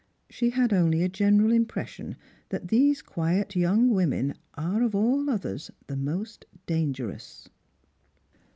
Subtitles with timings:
[0.31, 2.15] She had only a general impression
[2.49, 7.47] that these quiet young women are of all others the m< st dangerous.